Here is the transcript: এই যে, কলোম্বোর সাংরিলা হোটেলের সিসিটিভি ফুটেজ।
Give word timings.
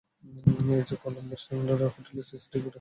এই 0.71 0.83
যে, 0.87 0.95
কলোম্বোর 1.03 1.39
সাংরিলা 1.45 1.87
হোটেলের 1.87 2.25
সিসিটিভি 2.29 2.59
ফুটেজ। 2.59 2.69